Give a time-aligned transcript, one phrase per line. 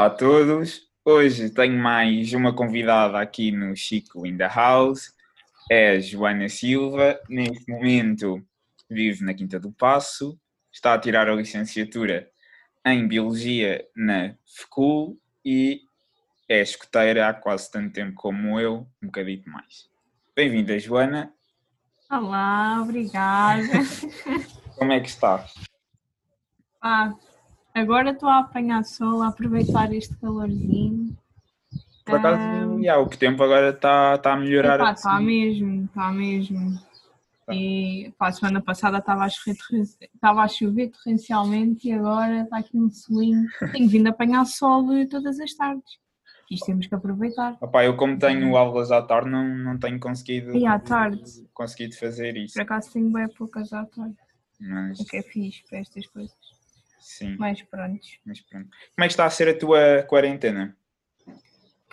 [0.00, 0.88] Olá a todos.
[1.04, 5.14] Hoje tenho mais uma convidada aqui no Chico in the House.
[5.70, 7.20] É a Joana Silva.
[7.28, 8.42] Neste momento
[8.88, 10.40] vive na Quinta do Passo.
[10.72, 12.30] Está a tirar a licenciatura
[12.86, 15.82] em Biologia na FECUL e
[16.48, 19.86] é escoteira há quase tanto tempo como eu, um bocadinho mais.
[20.34, 21.30] Bem-vinda, Joana.
[22.10, 23.68] Olá, obrigada.
[24.78, 25.52] Como é que estás?
[26.80, 27.12] Ah,
[27.74, 31.16] agora estou a apanhar sol, a aproveitar este calorzinho.
[32.04, 34.76] Por acaso, Ah, já, o tempo agora está tá a melhorar.
[34.76, 35.08] Epá, assim.
[35.08, 36.78] está mesmo, está mesmo.
[37.46, 37.54] Tá.
[37.54, 42.90] E pá, a semana passada estava a, a chover torrencialmente e agora está aqui um
[42.90, 43.46] solinho.
[43.72, 45.98] Tenho vindo a apanhar sol todas as tardes.
[46.50, 47.56] Isto temos que aproveitar.
[47.60, 51.22] Opá, eu como tenho aulas à tarde não, não tenho conseguido, E à tarde,
[51.54, 52.54] conseguido fazer isso.
[52.54, 54.16] por acaso tenho bem poucas à tarde,
[54.58, 56.34] Mas o que é fixe para estas coisas.
[57.00, 58.00] Sim, Mais pronto.
[58.24, 58.68] mas pronto.
[58.94, 60.76] Como é que está a ser a tua quarentena?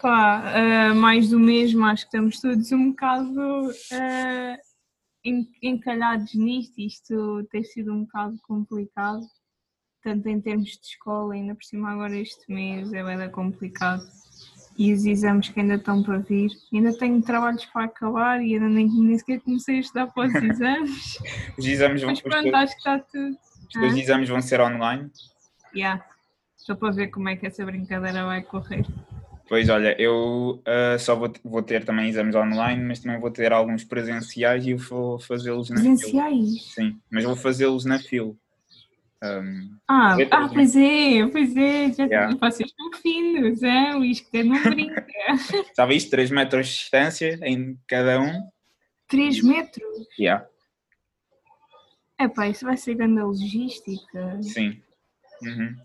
[0.02, 0.44] Pá,
[0.90, 3.72] ah, mais do mesmo, acho que estamos todos um bocado
[5.24, 6.80] en- encalhados nisto.
[6.80, 9.22] Isto tem sido um bocado complicado,
[10.04, 14.04] tanto em termos de escola, ainda por cima agora este mês é bem complicado.
[14.78, 16.52] E os exames que ainda estão para vir.
[16.72, 20.36] Ainda tenho trabalhos para acabar e ainda nem, nem sequer comecei a estudar para os
[20.44, 21.18] exames.
[21.58, 23.36] Os exames vão, Mas pronto, acho que está tudo.
[23.68, 24.00] Os teus Hã?
[24.00, 25.10] exames vão ser online?
[25.76, 26.04] Yeah.
[26.58, 28.86] Estou para ver como é que essa brincadeira vai correr.
[29.48, 33.54] Pois olha, eu ah, só vou, vou ter também exames online, mas também vou ter
[33.54, 35.94] alguns presenciais e vou fazê-los na fila.
[35.94, 36.74] Presenciais.
[36.74, 38.34] Sim, mas vou fazê-los na fila.
[39.22, 42.36] Ahm, Ah, ah, pois é, pois é, já Yeah.
[42.40, 43.96] vocês estão finos, é?
[43.96, 45.06] o isca não brinca.
[45.70, 48.50] Estava isto, 3 metros de distância em cada um.
[49.08, 49.88] 3 metros?
[50.20, 50.46] Yeah,
[52.20, 54.42] Epá, isso vai ser grande logística.
[54.42, 54.82] sim.
[55.42, 55.76] Uhum.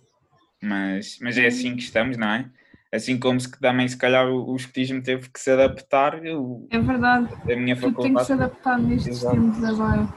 [0.63, 2.51] Mas, mas é assim que estamos, não é?
[2.93, 6.79] Assim como se também se calhar o, o escotismo teve que se adaptar, eu, É
[6.79, 8.27] verdade, a minha tudo tem que faculdade.
[8.27, 9.41] se adaptar nestes Exato.
[9.41, 10.09] tempos agora.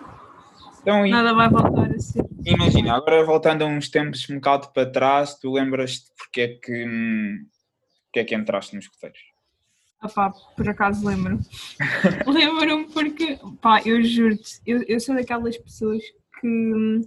[0.81, 2.25] Então, e- Nada vai voltar a ser.
[2.45, 6.85] imagina, agora voltando a uns tempos um bocado para trás, tu lembras-te porque é que,
[6.85, 7.45] hum,
[8.05, 9.19] porque é que entraste nos escoteiros?
[10.01, 11.39] Ah pá, por acaso lembro.
[12.27, 16.01] Lembro-me porque, pá, eu juro-te, eu, eu sou daquelas pessoas
[16.39, 17.01] que,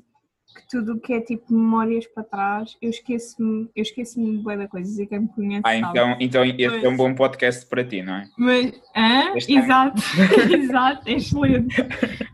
[0.57, 4.67] que tudo o que é tipo memórias para trás, eu esqueço-me, eu esqueço-me bué da
[4.67, 5.99] coisa, e quem me conhece Ah, sabe.
[5.99, 8.29] então, então este é um bom podcast para ti, não é?
[8.37, 8.67] Mas,
[8.97, 9.37] hã?
[9.37, 9.65] Este ano.
[9.65, 10.03] Exato,
[10.55, 11.77] exato, é excelente.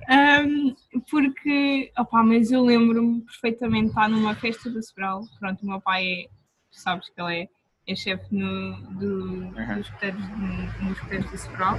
[0.08, 0.74] Ahm,
[1.10, 5.24] porque, opá, mas eu lembro-me perfeitamente de estar numa festa do Sobral.
[5.38, 6.26] Pronto, o meu pai é,
[6.70, 7.48] sabes que ele é,
[7.86, 9.76] é chefe no, do, Uhum.
[9.76, 10.22] dos coteiros
[10.82, 11.76] nos coteiros do Sobral.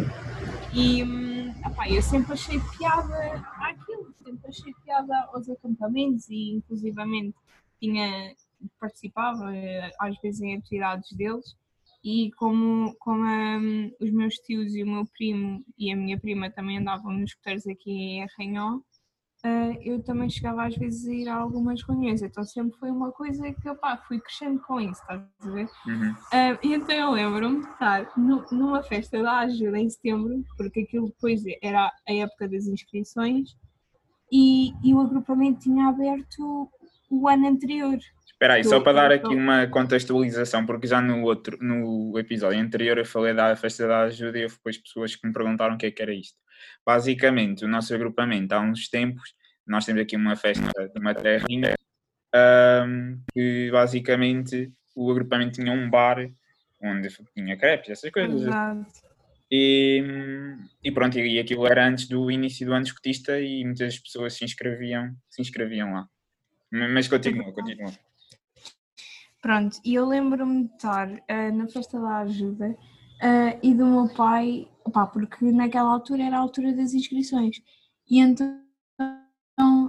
[0.74, 7.36] E, hum, opá, eu sempre achei piada àquilo, sempre achei piada aos acampamentos e, inclusivamente,
[7.80, 8.34] tinha,
[8.80, 11.56] participava, eh, às vezes, em atividades deles
[12.04, 16.52] e como, como hum, os meus tios e o meu primo e a minha prima
[16.52, 18.84] também andavam nos escuteiros aqui em Arranhão,
[19.46, 23.12] eh, eu também chegava às vezes a ir a algumas reuniões, então sempre foi uma
[23.12, 25.70] coisa que eu fui crescendo com isso, estás a ver?
[25.86, 26.16] Uhum.
[26.34, 31.08] Ah, então eu lembro-me de estar nu- numa festa da ajuda em setembro, porque aquilo
[31.08, 33.56] depois era a época das inscrições,
[34.32, 36.70] e, e o agrupamento tinha aberto
[37.10, 37.98] o ano anterior.
[38.26, 42.98] Espera aí, só para dar aqui uma contextualização, porque já no outro, no episódio anterior
[42.98, 45.86] eu falei da festa da ajuda e houve depois pessoas que me perguntaram o que
[45.86, 46.36] é que era isto.
[46.86, 49.34] Basicamente, o nosso agrupamento há uns tempos,
[49.66, 51.76] nós temos aqui uma festa de uma terrinha,
[52.34, 56.30] ahm, que basicamente o agrupamento tinha um bar
[56.82, 58.42] onde tinha crepes, essas coisas.
[58.42, 59.06] Exato.
[59.52, 60.04] E,
[60.84, 64.44] e pronto, e aquilo era antes do início do ano escotista e muitas pessoas se
[64.44, 66.10] inscreviam, se inscreviam lá.
[66.72, 67.92] Mas continua, continua.
[69.42, 72.76] Pronto, e eu lembro-me de estar ah, na festa da ajuda
[73.22, 77.62] ah, e do meu pai, opá, porque naquela altura era a altura das inscrições,
[78.10, 78.62] e então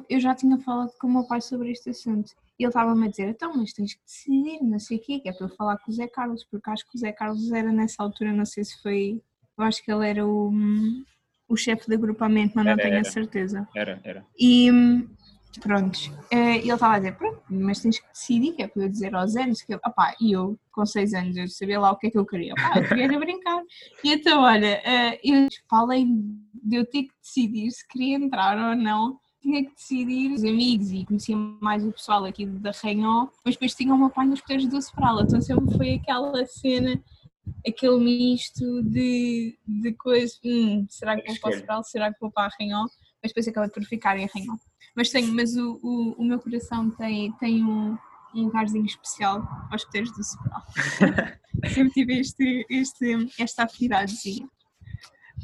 [0.08, 2.32] eu já tinha falado com o meu pai sobre este assunto.
[2.58, 5.28] E ele estava-me a dizer, então, mas tens que decidir, não sei o quê, que
[5.28, 7.70] é para eu falar com o Zé Carlos, porque acho que o Zé Carlos era
[7.70, 9.20] nessa altura, não sei se foi,
[9.58, 10.52] eu acho que ele era o,
[11.49, 13.11] o chefe de agrupamento, mas não Era, tenho a era.
[13.11, 13.69] certeza.
[13.75, 14.25] Era, era.
[14.38, 14.70] E
[15.56, 15.99] hum, pronto,
[16.31, 19.14] eh, ele estava a dizer, pronto, mas tens que decidir, que é para eu dizer
[19.14, 22.11] aos anos, que opá, e eu com seis anos eu sabia lá o que é
[22.11, 23.62] que eu queria, opá, eu queria brincar.
[24.05, 28.76] E então, olha, eh, eu falei de eu ter que decidir se queria entrar ou
[28.76, 33.55] não, tinha que decidir os amigos e conhecia mais o pessoal aqui da Ranhó, mas
[33.55, 37.00] depois tinha o meu pai nos pés do Sobral, então sempre foi aquela cena,
[37.67, 41.58] aquele misto de, de coisas, hum, será que vou para o.
[41.58, 42.87] Sobral, será que vou para Arranhó,
[43.23, 44.57] mas depois acaba por ficar em Arranhó.
[44.95, 47.97] Mas tenho, mas o, o, o meu coração tem, tem um,
[48.35, 50.63] um lugarzinho especial aos escuteiros do Sobral.
[51.69, 54.49] sempre tive este, este, esta afinidadezinha.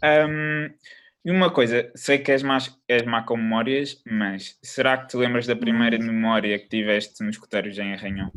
[0.03, 0.71] Um,
[1.25, 5.17] e uma coisa, sei que és, mais, és má com memórias, mas será que te
[5.17, 6.07] lembras da primeira Hum.
[6.07, 8.33] memória que tiveste nos escuteiros em Arranhão?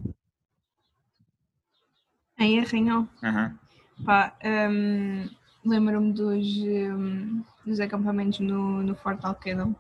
[2.37, 3.57] Em Arranhão, Aham.
[4.05, 4.37] pá,
[4.69, 5.29] hum,
[5.65, 9.75] lembro-me dos, hum, dos acampamentos no, no Forte Alquedão.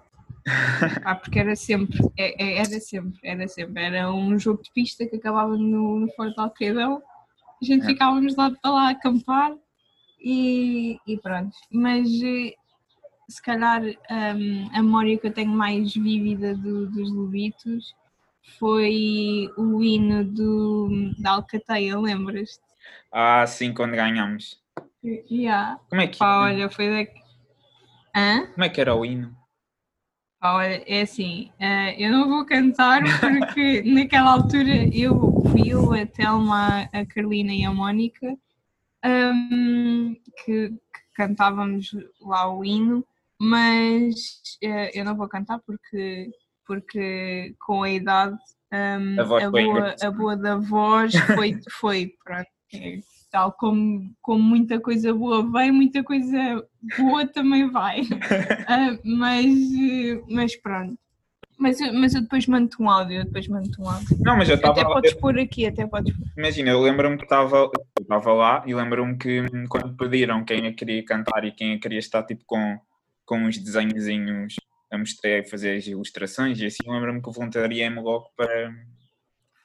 [1.03, 3.83] Pá, porque era sempre, é- é- era sempre, era sempre.
[3.83, 7.01] Era um jogo de pista que acabava no, no Forte Alquedão.
[7.61, 7.87] A gente É.
[7.87, 9.53] ficávamos lá para lá a acampar
[10.19, 11.55] e, e pronto.
[11.71, 12.53] Mas eh,
[13.27, 17.95] se calhar hum, a memória que eu tenho mais vívida do- dos Lobitos
[18.59, 22.59] foi o hino do, da Alcateia, lembras-te?
[23.11, 24.61] Ah, sim, quando ganhamos.
[25.03, 25.79] Yeah.
[25.89, 27.24] Como é que, Pá, olha, foi da.
[28.15, 28.47] Hã?
[28.53, 29.35] como é que era o hino?
[30.41, 36.81] Olha, é assim, eh, eu não vou cantar porque naquela altura eu eu, a Telma,
[36.93, 38.37] a Carolina e a Mónica
[39.05, 41.91] hum, que, que cantávamos
[42.21, 43.05] lá o hino,
[43.39, 44.13] mas
[44.61, 46.29] eh, eu não vou cantar porque,
[46.65, 48.37] porque com a idade
[48.71, 52.49] hum, A a, boa, a boa da voz foi, foi pronto.
[53.35, 56.65] É, Tal como, como muita coisa boa vem, muita coisa
[56.97, 58.01] boa também vai.
[58.67, 59.45] Ah, mas,
[60.29, 60.97] mas pronto.
[61.57, 64.17] Mas, eu- mas eu depois mando um áudio, eu depois mando um áudio.
[64.23, 64.93] Não, mas eu Até estava.
[64.93, 66.25] podes pôr aqui, até podes pôr.
[66.37, 71.03] Imagina, eu lembro-me que estava lá e lembro-me que quando pediram quem é que queria
[71.05, 72.79] cantar e quem é que queria estar tipo com,
[73.25, 74.55] com uns desenhozinhos
[74.91, 78.73] a mostrar, a fazer as ilustrações e assim, lembro-me que voluntariei-me logo para,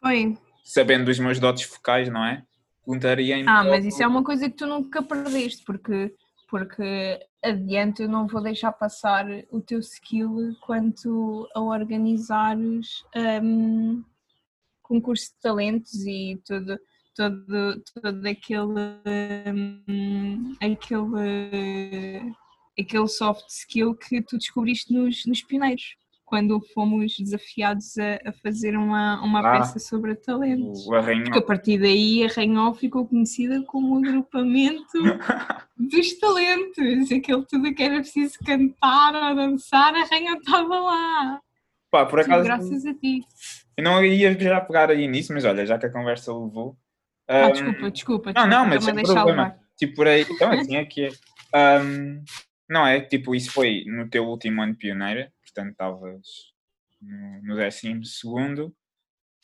[0.00, 0.37] Foi.
[0.64, 2.43] sabendo dos meus dotes focais, não é?
[2.87, 3.71] Voluntariei-me Ah, logo.
[3.71, 6.15] mas isso é uma coisa que tu nunca perdeste, porque,
[6.49, 13.05] porque adiante eu não vou deixar passar o teu skill quanto a organizares
[13.43, 14.03] um,
[14.82, 16.79] concurso de talentos e todo,
[17.15, 18.65] todo, todo aquele,
[19.88, 22.35] um, aquele,
[22.79, 25.97] aquele soft skill que tu descobriste nos, nos pioneiros.
[26.31, 29.59] Quando fomos desafiados a, a fazer uma, uma Ah.
[29.59, 30.87] peça sobre talentos.
[30.87, 31.25] o arranhão.
[31.25, 34.87] Porque a partir daí a Ranhol ficou conhecida como o agrupamento
[35.77, 37.11] dos talentos.
[37.11, 41.41] Aquele tudo que era preciso cantar ou dançar, a Ranhol estava lá.
[41.91, 43.23] Pá, por acaso, graças a ti.
[43.77, 46.77] eu não ia já pegar aí nisso, mas olha, já que a conversa levou.
[47.29, 48.32] Ah, hum, desculpa, desculpa.
[48.32, 49.25] Não, não, mas sem problema.
[49.25, 49.59] levar.
[49.77, 51.09] Tipo, por aí, então assim é que
[51.53, 51.81] é.
[51.81, 52.23] Hum,
[52.69, 53.00] não é?
[53.00, 56.26] Tipo, isso foi no teu último ano pioneira, portanto estavas
[57.00, 58.75] no, no décimo segundo.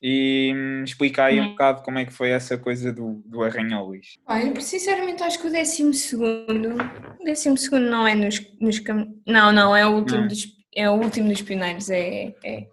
[0.02, 3.38] E hum, explica aí um bocado como é que foi essa coisa do, do
[3.84, 4.18] Luís.
[4.26, 6.76] Olha, sinceramente acho que o décimo segundo,
[7.18, 8.82] o décimo segundo não é nos, nos
[9.26, 10.28] não, não, é o último Não.
[10.28, 12.68] dos, é o último dos pioneiros, é, é,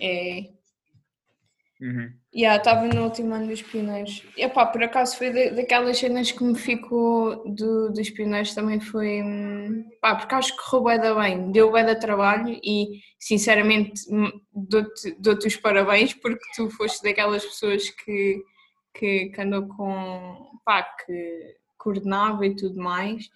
[0.00, 0.55] é
[1.80, 2.10] Uhum.
[2.34, 4.22] Já, estava no último ano dos pioneiros.
[4.36, 8.80] E epá, por acaso foi da- daquelas cenas que me ficou do- dos pioneiros também
[8.80, 9.22] foi.
[9.22, 14.30] hum, Pá, porque acho que bué da bem, deu bué da trabalho e sinceramente hum,
[14.52, 18.42] dou-te dou-te os parabéns porque tu foste daquelas pessoas que,
[18.94, 20.50] que, que andou com.
[20.64, 23.28] pá, que coordenava e tudo mais.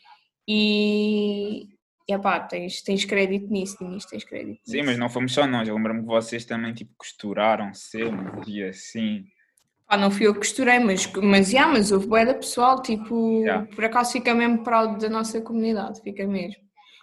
[0.48, 1.68] E.
[2.10, 4.72] E epá, tens, tens crédito nisso, Dinis, tens crédito nisso.
[4.72, 5.68] Sim, mas não fomos só nós.
[5.68, 9.22] Eu lembro-me que vocês também tipo, costuraram cenas e assim.
[9.86, 13.44] Pá, não fui eu que costurei, mas, mas, yeah, mas houve bué da pessoal, tipo,
[13.44, 13.64] Yeah.
[13.76, 16.60] por acaso fica mesmo proud da nossa comunidade, fica mesmo.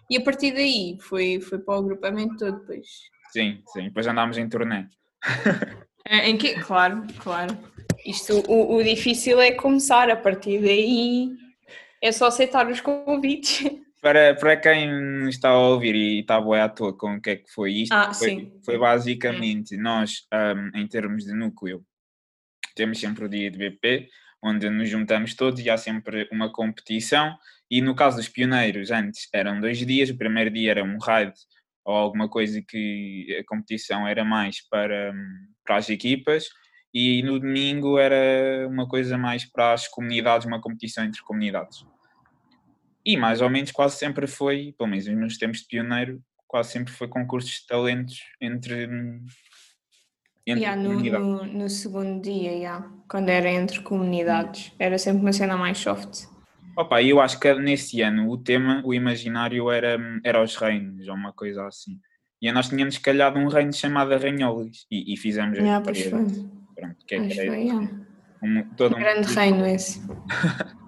[0.09, 2.85] E a partir daí foi, foi para o agrupamento todo depois.
[3.31, 3.85] Sim, sim.
[3.85, 4.87] Depois andámos em turnê.
[6.05, 6.53] É, Em que?
[6.55, 7.57] Claro, claro.
[8.05, 11.29] Isto, o, o difícil é começar, a partir daí
[12.01, 13.63] é só aceitar os convites.
[14.07, 17.35] Para, para quem está a ouvir e está boa à toa com o que é
[17.35, 21.83] que foi isto, Ah, foi, foi basicamente nós, ahm, em termos de núcleo,
[22.73, 24.07] temos sempre o dia de BP,
[24.41, 27.35] onde nos juntamos todos e há sempre uma competição.
[27.69, 31.33] E no caso dos pioneiros, antes eram dois dias, o primeiro dia era um raid
[31.83, 36.47] ou alguma coisa que a competição era mais para, hum, para as equipas,
[36.93, 41.85] e no domingo era uma coisa mais para as comunidades, uma competição entre comunidades.
[43.07, 46.91] E mais ou menos quase sempre foi, pelo menos nos tempos de pioneiro, quase sempre
[46.91, 49.25] foi concursos de talentos entre, hum,
[50.45, 55.31] entre Yeah, no, no, no segundo dia, yeah, quando era entre comunidades, era sempre uma
[55.31, 56.25] cena mais soft.
[56.75, 61.15] Opa, eu acho que nesse ano o tema, o imaginário era, era os reinos, ou
[61.15, 62.01] uma coisa assim.
[62.41, 66.09] E nós tínhamos calhado um reino chamado Arranholis e, e fizemos a Yeah, história.
[66.09, 66.49] foi.
[66.75, 67.89] Pronto, que é foi, yeah.
[68.43, 70.01] um, todo um- Grande reino esse.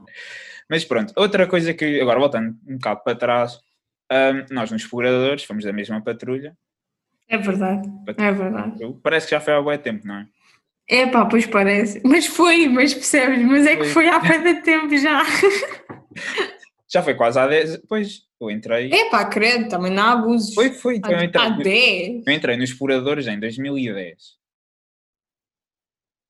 [0.70, 3.56] Mas pronto, outra coisa que, agora voltando um bocado para trás,
[4.12, 6.56] hum, nós nos exploradores fomos da mesma patrulha,
[7.28, 9.00] É verdade, é verdade.
[9.02, 10.28] parece que já foi há algum tempo, não é?
[10.92, 12.02] É pá, pois parece.
[12.04, 13.44] Mas foi, mas percebes?
[13.46, 14.06] Mas é que Foi.
[14.06, 15.22] foi há muito tempo já.
[16.92, 17.84] Já foi quase há 10.
[17.88, 18.92] Pois, eu entrei.
[18.92, 20.56] É pá, credo, também não há abusos.
[20.56, 20.96] Foi, foi.
[20.96, 22.24] Então eu, entrei Há 10.
[22.26, 24.40] eu entrei nos Exploradores em 2010.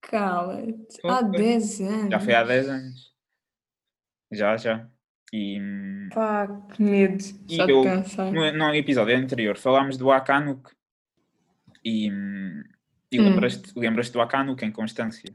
[0.01, 1.01] Cala-te.
[1.01, 1.31] Foi, Há foi.
[1.31, 2.09] 10 anos.
[2.11, 3.08] Já foi há 10 anos.
[4.31, 4.87] Já, já.
[5.31, 7.23] E hum, Pá, que medo.
[7.47, 8.31] E Só de eu- pensar.
[8.31, 10.71] no, no episódio anterior falámos do Akanuk.
[11.83, 12.63] E, hum,
[13.11, 13.23] e Hum.
[13.25, 15.33] lembras-te lembras do Akanuk em Constância,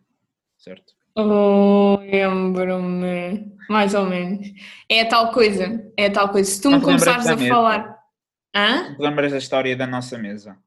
[0.58, 0.94] certo?
[1.16, 3.54] Oh, lembro-me.
[3.68, 4.48] Mais ou menos.
[4.88, 5.90] É a tal coisa.
[5.96, 6.50] É a tal coisa.
[6.50, 7.48] Se tu Não me te lembras começares da a mesa?
[7.54, 7.98] falar.
[8.54, 8.94] Hã?
[8.96, 10.58] Te lembras da história da nossa mesa?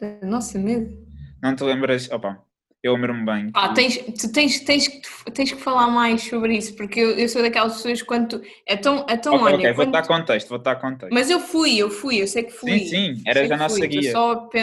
[0.00, 1.06] Da Nossa, medo.
[1.42, 2.10] Não te lembras?
[2.10, 2.44] Opa,
[2.82, 3.50] eu lembro-me bem.
[3.54, 7.28] Ah, tens, tu tens, tens, que- tens que falar mais sobre isso, porque eu, eu
[7.28, 8.40] sou daquelas pessoas quando.
[8.66, 9.56] É tão, é tão Ok, olha.
[9.56, 11.12] ok, vou quando dar contexto, vou dar contexto.
[11.12, 12.78] Mas eu fui, eu fui, eu sei que fui.
[12.78, 14.12] Sim, sim, eras sei a nossa guia.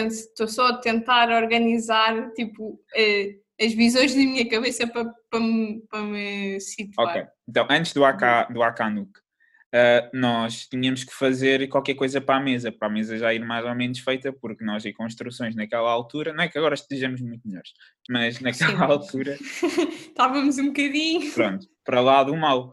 [0.02, 5.80] Estou só, a tentar organizar tipo, eh, as visões da minha cabeça para, para, me,
[5.90, 7.08] para me situar.
[7.08, 9.10] Ok, então antes do, AK, do Akanuk,
[9.76, 13.44] ah, nós tínhamos que fazer qualquer coisa para a mesa, para a mesa já ir
[13.44, 17.20] mais ou menos feita, porque nós em construções naquela altura, não é que agora estejamos
[17.20, 17.70] muito melhores,
[18.08, 19.36] mas naquela Sim, altura,
[20.08, 21.30] Estávamos um bocadinho.
[21.32, 22.72] pronto, para lá do mal.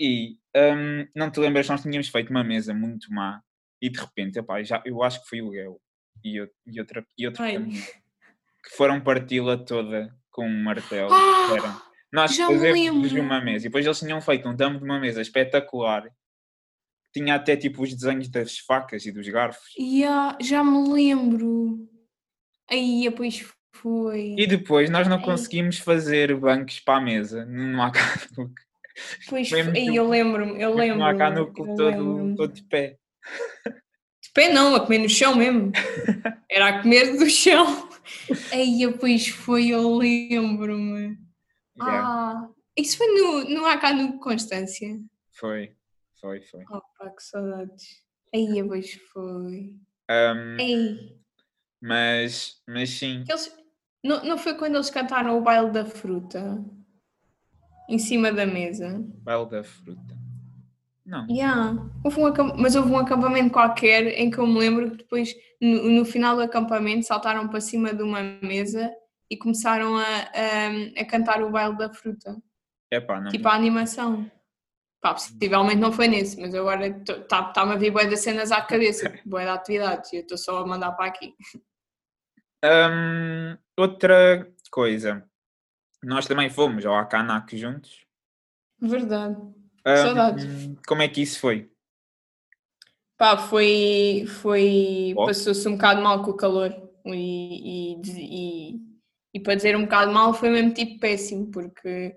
[0.00, 3.40] E hum, não te lembras, nós tínhamos feito uma mesa muito má
[3.82, 5.80] e de repente, epá, já, eu acho que foi o Guel
[6.24, 7.82] e, eu- e, outra, e caminho
[8.64, 11.12] que foram parti-la toda com um martelo.
[11.12, 11.76] Ah, Era,
[12.12, 12.30] nós
[13.12, 13.26] lembro.
[13.26, 16.08] uma mesa e depois eles tinham feito um tampo de uma mesa espetacular.
[17.14, 19.72] Tinha até tipo os desenhos das facas e dos garfos.
[19.78, 21.88] Ya, já me lembro.
[22.68, 24.34] Aí, pois foi.
[24.36, 25.24] E depois nós não Ai.
[25.24, 28.52] conseguimos fazer bancos para a mesa no Acanuc.
[29.28, 29.60] Pois foi.
[29.60, 31.04] Aí, eu lembro-me, eu No lembro.
[31.04, 32.98] Acanuc eu todo, todo de pé.
[34.22, 35.70] De pé não, a comer no chão mesmo.
[36.50, 37.88] Era a comer do chão.
[38.52, 41.16] Aí, pois foi, eu lembro-me.
[41.76, 44.96] Yeah, Ah, isso foi no, no no Constância.
[45.32, 45.72] Foi,
[46.24, 46.62] foi, foi.
[46.70, 48.02] Opa, que saudades.
[48.34, 49.74] Aí, pois foi.
[50.10, 51.18] Um, Ei,
[51.82, 53.54] mas, mas sim, eles,
[54.02, 56.64] não, não foi quando eles cantaram o baile da fruta?
[57.90, 59.04] Em cima da mesa?
[59.22, 60.14] baile da fruta.
[61.04, 61.26] Não.
[61.28, 61.78] Yeah.
[62.02, 65.90] Houve um mas houve um acampamento qualquer em que eu me lembro que depois, no,
[65.90, 68.90] no final do acampamento, saltaram para cima de uma mesa
[69.30, 72.34] e começaram a, a, a cantar o baile da fruta.
[72.90, 73.30] Epá, não.
[73.30, 74.30] Tipo a animação.
[75.04, 79.12] Pá, possivelmente não foi nesse, mas agora está-me a vir bué das cenas à cabeça,
[79.26, 81.34] bué de atividades, e eu estou só a mandar para aqui.
[82.64, 85.22] Hum, outra coisa.
[86.02, 88.06] Nós também fomos ao Akanak juntos.
[88.80, 89.36] Verdade.
[89.36, 90.46] Hum, Saudades.
[90.88, 91.70] Como é que isso foi?
[93.18, 94.24] Pá, foi.
[94.40, 95.26] foi Ó.
[95.26, 96.74] Passou-se um bocado mal com o calor.
[97.04, 98.80] E, e, e,
[99.34, 102.16] e para dizer um bocado mal, foi mesmo tipo péssimo, porque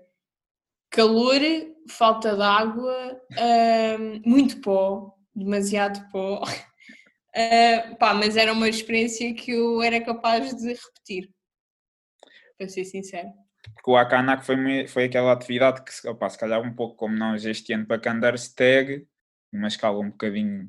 [0.90, 1.40] calor,
[1.88, 3.20] falta de água,
[4.24, 6.42] muito pó, demasiado pó.
[7.36, 11.30] Ah, pá, mas era uma experiência que eu era capaz de repetir,
[12.56, 13.28] para ser sincero.
[13.74, 17.14] Porque o Akanak foi, foi aquela atividade que, se- opá, se calhar um pouco como
[17.14, 19.06] nós este ano para Kandersteg,
[19.52, 20.68] numa escala um bocadinho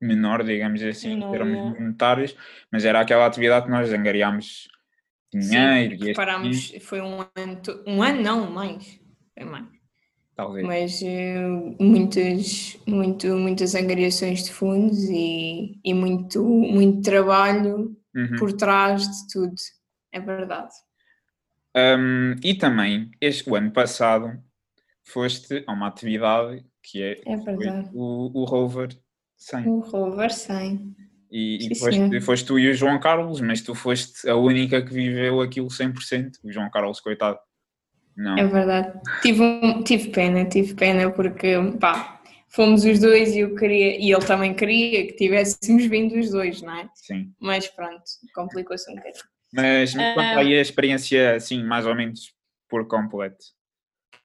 [0.00, 1.62] menor, digamos assim, em Menor, termos é.
[1.80, 2.36] monetários,
[2.72, 4.66] mas era aquela atividade que nós angariámos
[5.32, 8.98] dinheiro e este Preparámos, foi um ano, um ano não, mais,
[10.34, 10.66] talvez.
[10.66, 11.38] mas eh,
[11.80, 18.36] muitas, muito, muitas angariações de fundos e, e muito, muito trabalho Uhum.
[18.38, 19.54] por trás de tudo,
[20.10, 20.72] é verdade.
[21.76, 24.42] Um, e também, este, o ano passado,
[25.04, 27.36] foste a uma atividade que é, É
[27.92, 28.98] o, o Rover
[29.36, 29.68] 100.
[29.68, 30.96] O Rover 100.
[31.30, 34.80] E, Sim, e foste, foste tu e o João Carlos, mas tu foste a única
[34.82, 36.38] que viveu aquilo 100%.
[36.42, 37.38] O João Carlos, coitado.
[38.16, 38.38] Não.
[38.38, 38.98] É verdade.
[39.20, 44.10] Tive, um- tive pena, tive pena porque pá, fomos os dois e eu queria, e
[44.12, 46.88] ele também queria que tivéssemos vindo os dois, não é?
[46.94, 47.32] Sim.
[47.38, 48.02] Mas pronto,
[48.34, 49.24] complicou-se um bocadinho.
[49.52, 50.38] Mas me conta Ah.
[50.40, 52.32] aí a experiência, assim, mais ou menos
[52.68, 53.44] por completo.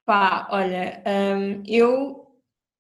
[0.06, 2.28] Pá, olha, hum, eu,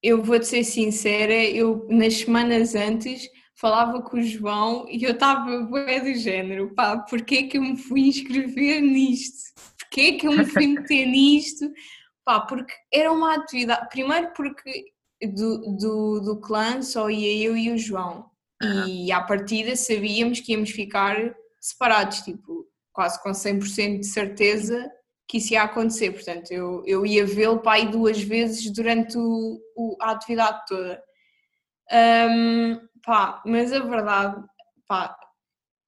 [0.01, 5.61] eu vou-te ser sincera, eu nas semanas antes falava com o João e eu estava
[5.61, 9.51] bué do género, pá, porquê é que eu me fui inscrever nisto?
[9.91, 11.69] Porquê é que eu me fui meter nisto?
[12.23, 14.85] Pá, porque era uma atividade, primeiro porque
[15.35, 18.29] do, do, do clã só ia eu e o João
[18.87, 24.89] e à partida sabíamos que íamos ficar separados, tipo, quase com 100% de certeza
[25.27, 29.97] que isso ia acontecer, portanto eu, eu ia vê-lo aí duas vezes durante o, o-
[29.99, 31.01] a atividade toda.
[31.91, 34.41] Hum, pá, mas a verdade,
[34.87, 35.17] pá,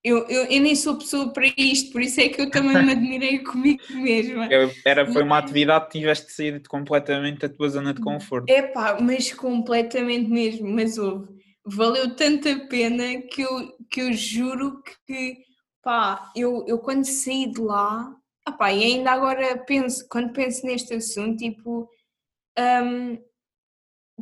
[0.04, 2.92] eu, eu, eu, nem sou pessoa para isto, por isso é que eu também me
[2.92, 4.50] admirei comigo mesma.
[4.86, 8.50] Era, foi uma atividade que tiveste sair completamente da tua zona de conforto.
[8.50, 11.32] É pá, mas completamente mesmo, mas houve.
[11.66, 15.38] Valeu tanta pena que eu, que eu juro que,
[15.82, 18.14] pá, eu, eu quando saí de lá,
[18.46, 21.90] ah pá, e ainda agora penso, quando penso neste assunto, tipo,
[22.60, 23.18] um,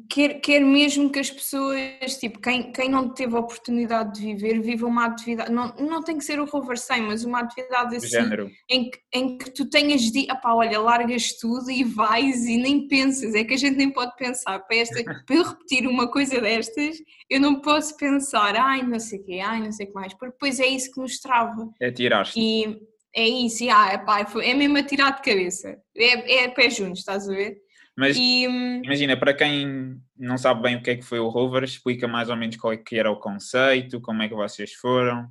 [0.09, 4.61] quer, quer mesmo que as pessoas, tipo, quem, quem não teve a oportunidade de viver,
[4.61, 8.51] viva uma atividade, não, não tem que ser o Rover 100, mas uma atividade assim,
[8.69, 12.87] em que, em que tu tenhas de, pá, olha, largas tudo e vais e nem
[12.87, 16.39] pensas, é que a gente nem pode pensar, para, esta, para eu repetir uma coisa
[16.39, 16.97] destas,
[17.29, 20.13] eu não posso pensar, ai, não sei o quê, ai, não sei o que mais,
[20.13, 21.69] porque depois é isso que nos trava.
[21.79, 22.39] É tirar-te.
[22.39, 22.79] E
[23.13, 26.99] é isso, ah, é, pá, é mesmo a tirar de cabeça, é, é pé juntos,
[26.99, 27.57] estás a ver?
[27.97, 31.27] Mas e, hum, imagina, para quem não sabe bem o que é que foi o
[31.27, 34.73] Rover, explica mais ou menos qual é que era o conceito, como é que vocês
[34.73, 35.27] foram,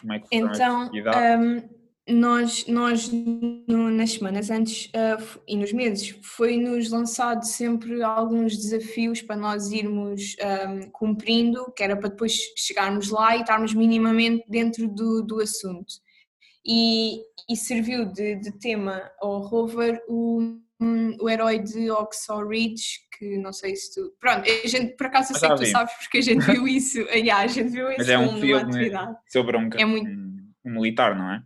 [0.00, 1.78] como é que Então, um,
[2.08, 9.20] nós, nós no, nas semanas antes uh, e nos meses foi-nos lançado sempre alguns desafios
[9.20, 14.88] para nós irmos um, cumprindo, que era para depois chegarmos lá e estarmos minimamente dentro
[14.88, 15.94] do, do assunto.
[16.68, 23.00] E, e serviu de, de tema ao Rover o um, o herói de Oxo Ridge,
[23.18, 24.12] que não sei se tu.
[24.20, 27.00] Pronto, a gente, por acaso eu sei que tu sabes porque a gente viu isso.
[27.10, 28.90] yeah, a gente viu Mas é um filme
[29.26, 30.10] sobre um, é muito...
[30.64, 31.42] um, militar, não é?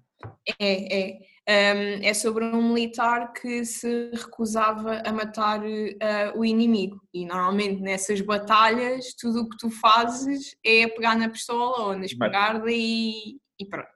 [0.61, 1.19] É, é.
[1.45, 7.00] Um, é sobre um militar que se recusava a matar uh, o inimigo.
[7.12, 12.05] E normalmente nessas batalhas, tudo o que tu fazes é pegar na pistola ou na
[12.05, 13.91] espingarda e, e pronto.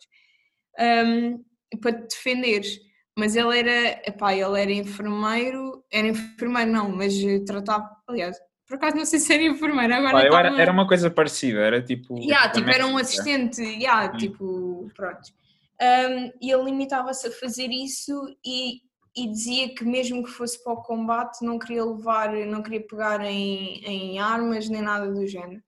[0.78, 1.44] Um,
[1.80, 2.86] para te defenderes
[3.18, 7.14] mas ele era, epá, ele era enfermeiro, era enfermeiro não, mas
[7.46, 8.36] tratava, aliás,
[8.68, 11.82] por acaso não sei se era enfermeiro, agora ah, era, era uma coisa parecida, era
[11.82, 12.18] tipo...
[12.18, 15.32] Yeah, tipo era um assistente, yeah, tipo, pronto.
[15.80, 18.12] Um, e ele limitava-se a fazer isso
[18.44, 18.80] e,
[19.16, 23.24] e dizia que mesmo que fosse para o combate não queria levar, não queria pegar
[23.24, 25.62] em, em armas nem nada do género.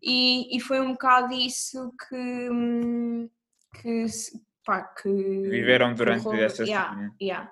[0.00, 3.28] E, e foi um bocado isso que, hum,
[3.80, 4.06] que,
[4.64, 7.50] pá, que viveram durante que essa yeah, yeah.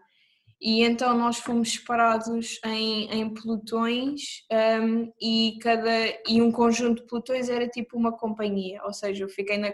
[0.60, 4.46] E então nós fomos separados em, em pelotões
[4.82, 5.90] um, e, cada,
[6.26, 9.72] e um conjunto de pelotões era tipo uma companhia, ou seja, eu fiquei na,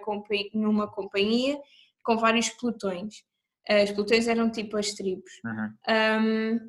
[0.52, 1.56] numa companhia
[2.02, 3.22] com vários pelotões.
[3.68, 5.30] As pelotões eram tipo as tribos.
[5.44, 5.74] Uhum.
[5.88, 6.60] Um,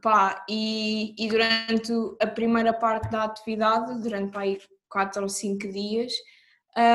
[0.00, 4.42] pá, e, e durante a primeira parte da atividade, durante pá,
[4.88, 6.12] quatro ou cinco dias,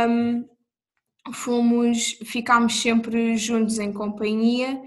[0.10, 0.48] um,
[1.34, 4.80] fomos, ficámos sempre juntos em companhia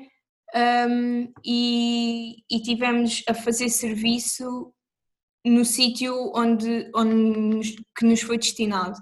[0.88, 4.72] um, e, e tivemos a fazer serviço
[5.44, 8.98] no sítio onde, onde que nos foi destinado.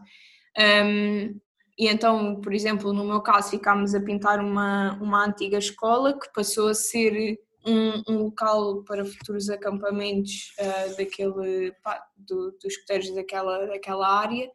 [0.59, 1.39] Um,
[1.79, 6.33] e então, por exemplo, no meu caso, ficámos a pintar uma, uma antiga escola que
[6.33, 13.15] passou a ser um, um local para futuros acampamentos uh, daquele, pá, do, dos escuteiros
[13.15, 14.51] daquela, daquela área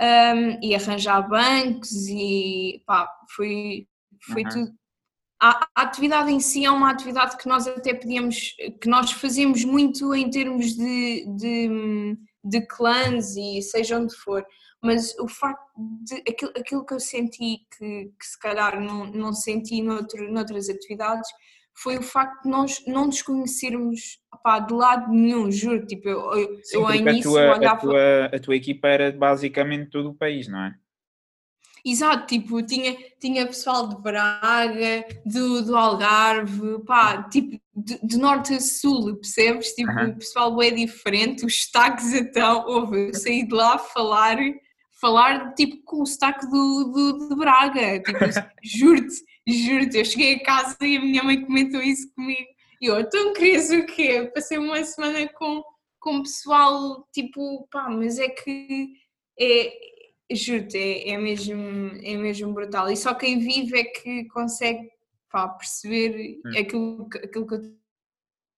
[0.00, 3.86] um, e arranjar bancos e pá, foi,
[4.32, 4.48] foi uhum.
[4.48, 4.72] tudo.
[5.40, 9.64] A, a, atividade em si é uma atividade que nós até podíamos, que nós fazemos
[9.64, 14.44] muito em termos de, de, de clãs e seja onde for,
[14.82, 19.32] mas o facto de aquilo, aquilo que eu senti que, que se calhar não, não
[19.32, 21.28] senti noutro, noutras atividades
[21.74, 25.86] foi o facto de nós não nos conhecermos opá, de lado nenhum, juro.
[25.86, 27.76] Tipo, eu, eu, Sim, eu início a tua, olhava.
[27.76, 30.74] A tua, a tua equipa era basicamente todo o país, não é?
[31.86, 38.54] Exato, tipo, tinha, tinha pessoal de Braga, do, do Algarve, pá, tipo, de, de norte
[38.54, 39.74] a sul, percebes?
[39.74, 44.38] Tipo, o pessoal é diferente, os sotaques então, houve, eu saí de lá falar,
[44.98, 48.18] falar tipo com o sotaque do, do, de Braga, tipo,
[48.64, 52.48] juro-te, Juro-te, eu cheguei a casa e a minha mãe comentou isso comigo.
[52.80, 54.30] E eu, então querias o quê?
[54.34, 55.62] Passei uma semana com,
[56.00, 58.92] com pessoal, tipo, pá, mas é que
[59.38, 59.72] é,
[60.32, 62.90] juro-te, é, é, mesmo, é mesmo brutal.
[62.90, 64.88] E só quem vive é que consegue
[65.30, 66.58] pá, perceber hum.
[66.58, 67.76] aquilo, aquilo que eu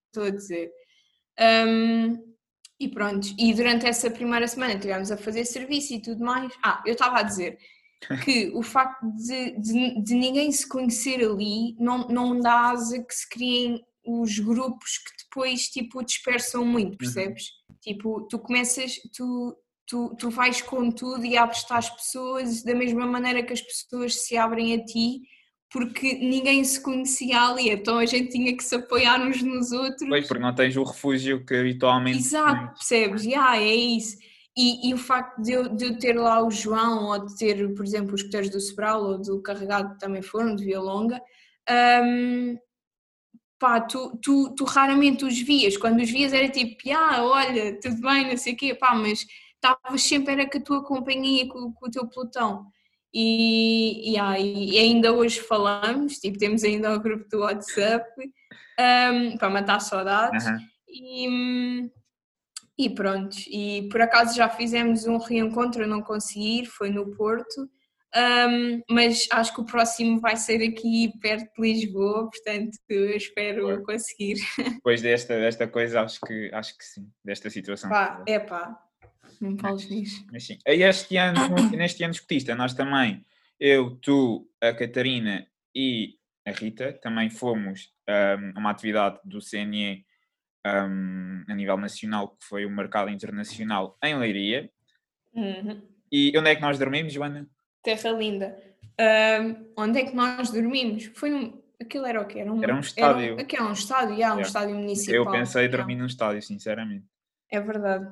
[0.09, 0.71] estou a dizer.
[1.39, 2.37] Um,
[2.79, 6.53] e pronto, e durante essa primeira semana estivemos a fazer serviço e tudo mais.
[6.63, 7.59] Ah, eu estava a dizer,
[8.25, 13.15] que o facto de, de, de, ninguém se conhecer ali não, não dá asa que
[13.15, 16.99] se criem os grupos que depois tipo dispersam muito, uhum.
[16.99, 17.45] percebes?
[17.69, 17.77] Uhum.
[17.81, 19.57] Tipo, tu começas, tu,
[19.87, 24.23] tu, tu vais com tudo e abres-te às pessoas da mesma maneira que as pessoas
[24.23, 25.23] se abrem a ti
[25.71, 30.09] porque ninguém se conhecia ali, então a gente tinha que se apoiar uns nos outros.
[30.09, 32.19] Pois, porque não tens o refúgio que habitualmente.
[32.19, 33.25] Exato, percebes?
[33.25, 34.17] Yeah, é isso.
[34.57, 37.75] E, e, o facto de eu, de eu, ter lá o João, ou de ter,
[37.75, 41.21] por exemplo, os escuteiros do Sobral, ou do Carregado que também foram, de Via Longa,
[42.03, 42.57] um,
[43.59, 45.77] pá, tu, tu, tu, raramente os vias.
[45.77, 49.27] Quando os vias era tipo, ah, olha, tudo bem, não sei o quê, pá, mas
[49.55, 52.67] estavas sempre era com a tua companhia, com, com o teu pelotão.
[53.13, 58.07] E, e, ah, e, ainda hoje falamos, tipo, temos ainda o grupo do WhatsApp
[58.79, 60.47] um, para matar saudades.
[60.47, 60.59] Uhum.
[60.89, 61.91] E,
[62.79, 67.11] e pronto, e por acaso já fizemos um reencontro, eu não consegui ir, foi no
[67.17, 67.69] Porto,
[68.17, 73.83] um, mas acho que o próximo vai ser aqui perto de Lisboa, portanto eu espero
[73.83, 74.37] conseguir.
[74.77, 77.91] Depois desta, desta coisa, acho que, acho que sim, desta situação.
[77.91, 78.79] Pá, é pá,
[79.41, 80.25] não fales nisso.
[80.33, 81.41] Mas sim, este ano,
[81.77, 83.25] neste ano escutista, nós também,
[83.61, 86.15] eu, tu, a Catarina e
[86.47, 90.06] a Rita, também fomos a uma atividade do CNE
[90.67, 94.71] um, a nível nacional, que foi o mercado internacional em Leiria.
[95.35, 95.83] Uhum.
[96.11, 97.49] E onde é que nós dormimos, Joana?
[97.83, 98.57] Terra Linda.
[98.99, 101.05] Um, onde é que nós dormimos?
[101.15, 101.63] Foi num.
[101.81, 102.39] Aquilo era o quê?
[102.39, 103.33] Era um, era um estádio.
[103.33, 105.15] Era, aqui é um estádio, yeah, um estádio municipal.
[105.15, 107.05] Eu pensei em dormir num estádio, sinceramente.
[107.51, 108.11] É verdade.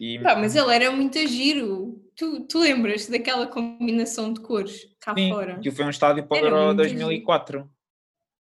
[0.00, 0.18] E...
[0.18, 2.04] Pá, mas ele era muito giro.
[2.16, 5.60] Tu, tu lembras daquela combinação de cores cá Sim, fora?
[5.60, 7.58] Que foi um estádio para o Euro 2004.
[7.58, 7.70] Giro.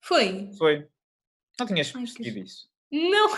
[0.00, 0.50] Foi?
[0.58, 0.88] Foi.
[1.58, 2.68] Não tinhas percebido isso?
[2.90, 3.28] Não!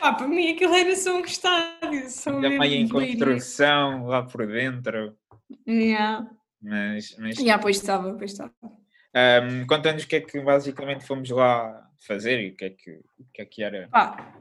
[0.00, 2.10] ah, para mim aquilo era só um estádio.
[2.10, 5.16] Só Ainda meio em construção lá por dentro.
[5.68, 6.28] Yeah.
[6.60, 7.38] Mas, mas...
[7.38, 8.52] Yeah, pois estava, pois estava.
[9.14, 12.90] Um, Conta-nos o que é que basicamente fomos lá fazer e o que é que,
[12.92, 13.88] o que, é que era.
[13.92, 14.32] Ah,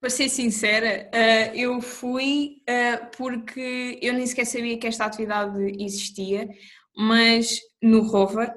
[0.00, 5.60] para ser sincera, uh, eu fui uh, porque eu nem sequer sabia que esta atividade
[5.82, 6.48] existia,
[6.96, 8.52] mas no Rover,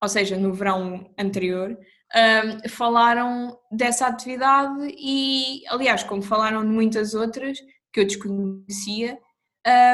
[0.00, 1.76] ou seja, no verão anterior,
[2.14, 7.58] um, falaram dessa atividade e, aliás, como falaram de muitas outras
[7.92, 9.18] que eu desconhecia,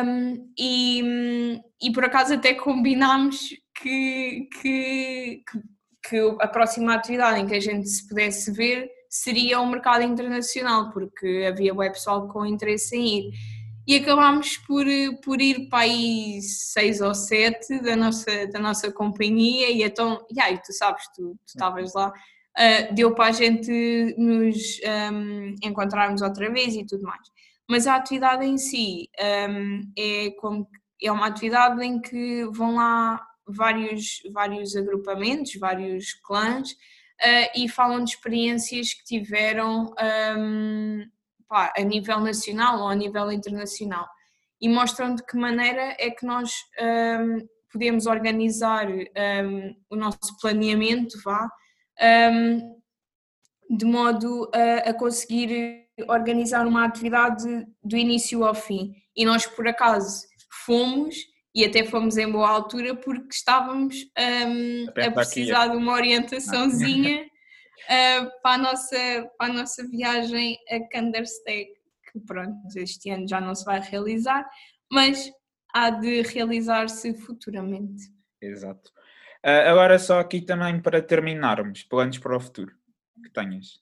[0.05, 5.43] um, e, e por acaso até combinámos que, que,
[6.09, 10.91] que a próxima atividade em que a gente se pudesse ver seria o mercado internacional,
[10.91, 13.31] porque havia web pessoal com interesse em ir.
[13.89, 14.85] E acabámos por,
[15.25, 20.39] por ir para aí seis ou sete da nossa, da nossa companhia, e então, e
[20.39, 24.79] aí, tu sabes, tu estavas lá, uh, deu para a gente nos
[25.11, 27.27] um, encontrarmos outra vez e tudo mais.
[27.67, 29.09] Mas a atividade em si
[29.49, 30.69] um, é, como,
[31.03, 38.05] é uma atividade em que vão lá vários, vários agrupamentos, vários clãs, uh, e falam
[38.05, 39.95] de experiências que tiveram
[40.37, 41.07] um,
[41.49, 44.07] pá, a nível nacional ou a nível internacional
[44.61, 51.19] e mostram de que maneira é que nós um, podemos organizar um, o nosso planeamento,
[51.23, 51.49] vá,
[53.71, 58.95] de modo a, a, conseguir organizar uma atividade do início ao fim.
[59.15, 60.27] E nós, por acaso,
[60.65, 61.15] fomos
[61.55, 63.97] e até fomos em boa altura porque estávamos
[64.47, 65.71] um, a precisar aqui.
[65.73, 67.27] de uma orientaçãozinha
[67.85, 71.69] uh, para, a nossa, para a nossa viagem a Kandersteg,
[72.11, 74.49] que pronto, este ano já não se vai realizar,
[74.91, 75.31] mas
[75.73, 78.05] há de realizar-se futuramente.
[78.41, 78.91] Exato.
[79.45, 82.73] Uh, agora só aqui também para terminarmos, planos para o futuro
[83.23, 83.81] que tenhas.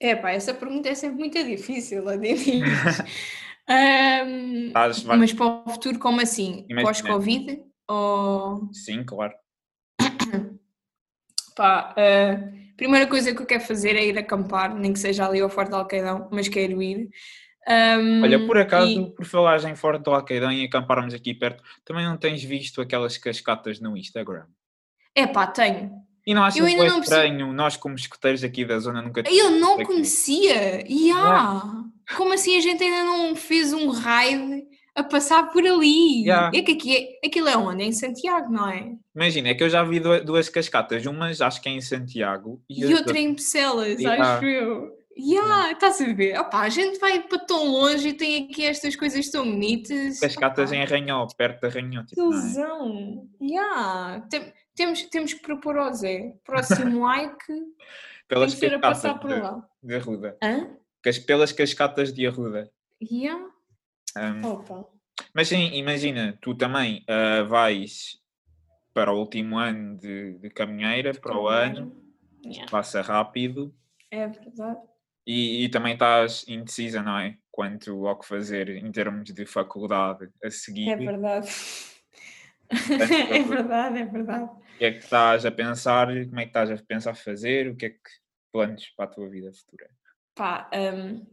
[0.00, 2.48] É pá, essa pergunta é sempre muito difícil, Adenis.
[3.68, 4.72] Um,
[5.16, 6.66] mas para o futuro, como assim?
[6.82, 7.62] Pós-Covid?
[7.88, 8.68] Ou...
[8.72, 9.32] Sim, claro.
[11.54, 15.40] Pá, a primeira coisa que eu quero fazer é ir acampar, nem que seja ali
[15.40, 17.08] ao Forte do Alcaidão, mas quero ir.
[17.68, 19.14] Um, Olha, por acaso, e...
[19.14, 23.16] por falar em Forte do Alcaidão e acamparmos aqui perto, também não tens visto aquelas
[23.16, 24.46] cascatas no Instagram?
[25.14, 25.92] É pá, tenho.
[26.26, 27.54] E não achas eu ainda não estranho, percebi...
[27.54, 29.22] nós como escuteiros aqui da zona nunca...
[29.30, 31.84] Eu não conhecia, e yeah.
[32.16, 36.22] Como assim a gente ainda não fez um raid a passar por ali?
[36.22, 36.50] Yeah.
[36.54, 37.82] É que aqui é, aquilo é onde?
[37.82, 38.92] É em Santiago, não é?
[39.14, 42.84] Imagina, é que eu já vi duas cascatas, umas acho que é em Santiago e,
[42.84, 44.36] e outra em Pecelas, yeah.
[44.36, 45.02] acho eu.
[45.18, 46.38] Yeah, estás a ver?
[46.38, 50.20] Opa, a gente vai para tão longe e tem aqui estas coisas tão bonitas.
[50.20, 50.76] Cascatas Opa.
[50.76, 52.06] em Arranhão, perto de Arranhão.
[52.06, 52.20] Tipo?
[52.20, 53.28] Ilusão!
[53.40, 53.44] É?
[53.44, 54.26] Yeah.
[54.30, 57.44] Tem, temos, temos que propor ao Zé, próximo like,
[58.26, 59.62] pelas tem que a passar por lá.
[59.82, 60.36] De Arruda.
[60.42, 60.70] Hã?
[61.26, 62.70] Pelas cascatas de Arruda.
[63.02, 63.51] Yeah.
[64.16, 64.86] Um, Opa.
[65.34, 68.20] Mas sim, imagina, tu também uh, vais
[68.92, 71.96] para o último ano de, de caminheira, para o ano,
[72.44, 72.70] yeah.
[72.70, 73.74] passa rápido.
[74.10, 74.80] É verdade.
[75.26, 77.38] E, e, também estás indecisa, não é?
[77.50, 80.90] Quanto ao que fazer em termos de faculdade a seguir.
[80.90, 81.48] É verdade.
[83.30, 84.44] é verdade, é verdade.
[84.44, 86.08] O que é que estás a pensar?
[86.08, 87.68] Como é que estás a pensar fazer?
[87.68, 87.98] O que é que
[88.52, 89.88] planos para a tua vida futura?
[90.34, 91.24] Pá, um,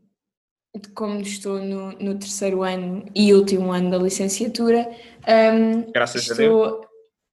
[0.93, 4.89] como estou no, no terceiro ano e último ano da licenciatura,
[5.27, 6.65] um, Graças estou...
[6.65, 6.89] a Deus.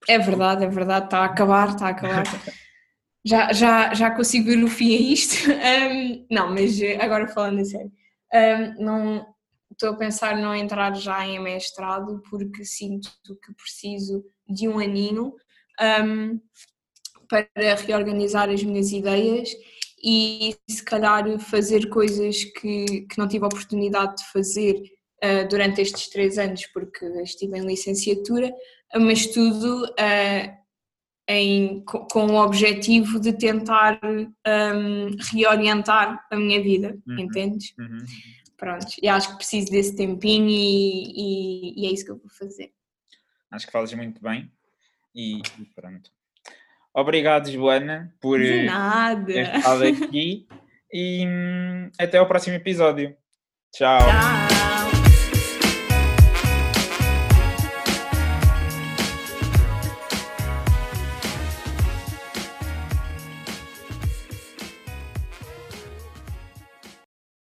[0.09, 2.25] É verdade, é verdade, está a acabar, está a acabar.
[3.25, 5.51] já, já, já consigo ver o fim a isto.
[5.51, 7.91] Um, não, mas agora falando a sério,
[8.33, 9.27] um, não,
[9.73, 15.35] estou a pensar não entrar já em mestrado porque sinto que preciso de um aninho
[16.05, 16.41] um,
[17.29, 19.51] para reorganizar as minhas ideias
[20.03, 24.75] e se calhar fazer coisas que, que não tive a oportunidade de fazer
[25.25, 28.53] uh, durante estes três anos porque estive em licenciatura,
[28.95, 30.67] mas tudo uh,
[31.29, 37.19] em, com o objetivo de tentar um, reorientar a minha vida, uhum.
[37.19, 37.75] entendes?
[37.79, 37.99] Uhum.
[38.57, 42.31] Pronto, e acho que preciso desse tempinho e, e, e, é isso que eu vou
[42.31, 42.73] fazer.
[43.51, 44.51] Acho que falas muito bem
[45.15, 46.11] e, e pronto.
[46.97, 48.65] Obrigado, Joana, por ter
[49.55, 50.47] estado aqui
[50.91, 53.15] e hum, até ao próximo episódio.
[53.71, 53.99] Tchau.
[53.99, 54.56] Tchau.